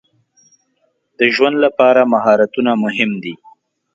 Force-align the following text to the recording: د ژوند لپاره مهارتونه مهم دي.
د 1.17 1.19
ژوند 1.35 1.55
لپاره 1.65 2.01
مهارتونه 2.13 2.71
مهم 2.83 3.11
دي. 3.23 3.33